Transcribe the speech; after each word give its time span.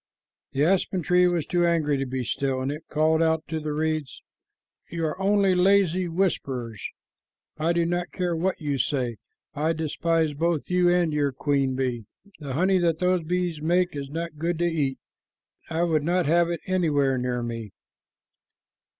The 0.53 0.65
aspen 0.65 1.03
tree 1.03 1.27
was 1.27 1.45
too 1.45 1.63
angry 1.63 1.95
to 1.99 2.07
be 2.07 2.23
still, 2.23 2.59
and 2.59 2.71
it 2.71 2.87
called 2.89 3.21
out 3.21 3.47
to 3.49 3.59
the 3.59 3.71
reeds, 3.71 4.23
"You 4.89 5.05
are 5.05 5.21
only 5.21 5.53
lazy 5.53 6.07
whisperers. 6.07 6.81
I 7.59 7.71
do 7.73 7.85
not 7.85 8.11
care 8.11 8.35
what 8.35 8.59
you 8.59 8.79
say. 8.79 9.17
I 9.53 9.73
despise 9.73 10.33
both 10.33 10.71
you 10.71 10.89
and 10.89 11.13
your 11.13 11.31
queen 11.31 11.75
bee. 11.75 12.05
The 12.39 12.53
honey 12.53 12.79
that 12.79 12.97
those 12.97 13.21
bees 13.21 13.61
make 13.61 13.95
is 13.95 14.09
not 14.09 14.39
good 14.39 14.57
to 14.57 14.65
eat. 14.65 14.97
I 15.69 15.83
would 15.83 16.01
not 16.03 16.25
have 16.25 16.49
it 16.49 16.61
a 16.67 16.71
anywhere 16.71 17.19
near 17.19 17.43
me." 17.43 17.71